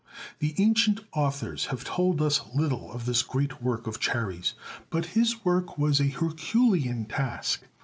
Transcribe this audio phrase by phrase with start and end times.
[0.39, 4.55] The ancient authors have told us little of this great work of Chares,
[4.89, 7.61] but his was a Herculean task.